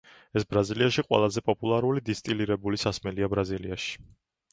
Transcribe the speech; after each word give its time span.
ეს 0.39 0.45
ბრაზილიაში 0.53 1.03
ყველაზე 1.09 1.43
პოპულარული 1.49 2.03
დისტილირებული 2.07 2.81
სასმელია 2.85 3.29
ბრაზილიაში. 3.35 3.95